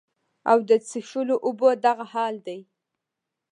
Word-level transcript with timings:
او 0.51 0.57
د 0.69 0.71
څښلو 0.87 1.35
اوبو 1.45 1.69
دغه 1.85 2.05
حال 2.13 2.35
دے 2.47 2.57